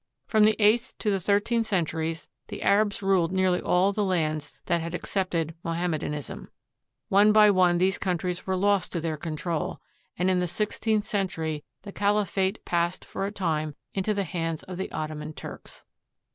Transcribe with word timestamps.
From 0.25 0.45
the 0.45 0.55
eighth 0.57 0.95
to 0.97 1.11
the 1.11 1.19
thirteenth 1.19 1.67
centuries 1.67 2.27
the 2.47 2.63
Arabs 2.63 3.03
ruled 3.03 3.31
nearly 3.31 3.61
all 3.61 3.91
the 3.91 4.03
lands 4.03 4.55
that 4.65 4.81
had 4.81 4.95
accepted 4.95 5.53
Mohammedanism. 5.63 6.49
One 7.09 7.31
by 7.31 7.51
one 7.51 7.77
these 7.77 7.99
countries 7.99 8.47
were 8.47 8.55
lost 8.55 8.91
to 8.93 8.99
their 8.99 9.15
control, 9.15 9.79
and 10.17 10.27
in 10.27 10.39
the 10.39 10.47
sixteenth 10.47 11.03
century 11.03 11.63
the 11.83 11.91
caliphate 11.91 12.65
passed 12.65 13.05
for 13.05 13.27
a 13.27 13.31
time 13.31 13.75
into 13.93 14.15
the 14.15 14.23
hands 14.23 14.63
of 14.63 14.77
the 14.77 14.91
Ottoman 14.91 15.33
Turks. 15.33 15.83